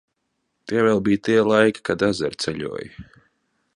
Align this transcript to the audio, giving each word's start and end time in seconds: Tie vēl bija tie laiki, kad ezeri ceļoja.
Tie 0.71 0.85
vēl 0.87 1.01
bija 1.09 1.21
tie 1.29 1.37
laiki, 1.49 1.85
kad 1.91 2.07
ezeri 2.11 2.41
ceļoja. 2.47 3.09